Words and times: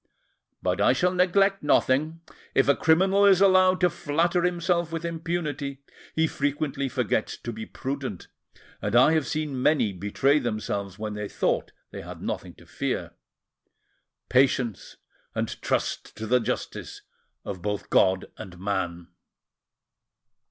But 0.63 0.81
I 0.81 0.93
shall 0.93 1.13
neglect 1.13 1.61
nothing: 1.61 2.21
if 2.55 2.67
a 2.67 2.75
criminal 2.75 3.23
is 3.23 3.39
allowed 3.39 3.79
to 3.81 3.89
flatter 3.91 4.41
himself 4.41 4.91
with 4.91 5.05
impunity, 5.05 5.83
he 6.15 6.25
frequently 6.25 6.89
forgets 6.89 7.37
to 7.37 7.53
be 7.53 7.67
prudent, 7.67 8.27
and 8.81 8.95
I 8.95 9.11
have 9.13 9.27
seen 9.27 9.61
many 9.61 9.93
betray 9.93 10.39
themselves 10.39 10.97
when 10.97 11.13
they 11.13 11.29
thought 11.29 11.71
they 11.91 12.01
had 12.01 12.19
nothing 12.19 12.55
to 12.55 12.65
fear. 12.65 13.11
Patience, 14.27 14.97
and 15.35 15.61
trust 15.61 16.17
to 16.17 16.25
the 16.25 16.39
justice 16.39 17.03
of 17.45 17.61
both 17.61 17.91
God 17.91 18.25
and 18.37 18.57
man." 18.57 19.09